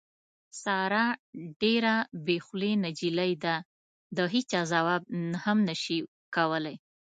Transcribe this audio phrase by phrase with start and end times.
[0.61, 1.05] ساره
[1.61, 1.95] ډېره
[2.25, 3.55] بې خولې نجیلۍ ده،
[4.17, 5.01] د هېچا ځواب
[5.43, 5.99] هم نشي
[6.35, 6.75] کولی.